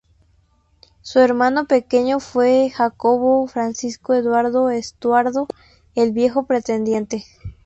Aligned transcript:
Su 1.03 1.19
hermano 1.19 1.67
pequeño 1.67 2.19
fue 2.19 2.71
Jacobo 2.73 3.45
Francisco 3.45 4.15
Eduardo 4.15 4.71
Estuardo, 4.71 5.45
el 5.93 6.11
"Viejo 6.11 6.47
Pretendiente". 6.47 7.23